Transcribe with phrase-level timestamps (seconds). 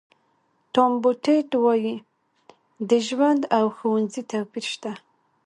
[0.73, 1.95] ټام بوډیټ وایي
[2.89, 4.91] د ژوند او ښوونځي توپیر شته.